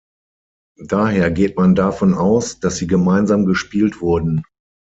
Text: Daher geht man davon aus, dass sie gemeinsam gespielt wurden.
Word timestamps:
Daher 0.83 1.29
geht 1.29 1.57
man 1.57 1.75
davon 1.75 2.15
aus, 2.15 2.59
dass 2.59 2.77
sie 2.77 2.87
gemeinsam 2.87 3.45
gespielt 3.45 4.01
wurden. 4.01 4.41